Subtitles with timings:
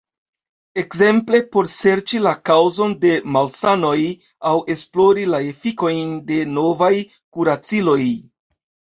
[0.83, 3.97] Ekzemple por serĉi la kaŭzon de malsanoj
[4.51, 6.91] aŭ esplori la efikojn de novaj
[7.37, 7.99] kuraciloj.